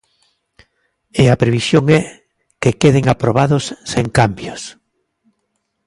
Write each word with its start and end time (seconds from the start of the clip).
E 1.21 1.23
a 1.33 1.39
previsión 1.43 1.83
é 1.99 2.01
que 2.61 2.77
queden 2.81 3.05
aprobados 3.07 3.63
sen 3.91 4.05
cambios. 4.19 4.61